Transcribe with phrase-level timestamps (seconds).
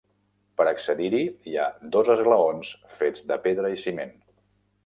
[0.61, 1.19] Per accedir-hi
[1.51, 1.67] hi ha
[1.97, 4.19] dos esglaons fets de pedra i ciment.